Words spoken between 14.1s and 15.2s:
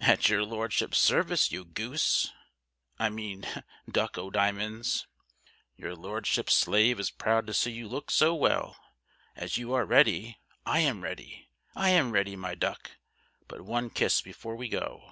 before we go."